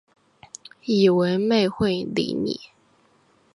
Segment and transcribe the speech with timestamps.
[0.83, 2.59] 以为妹会理你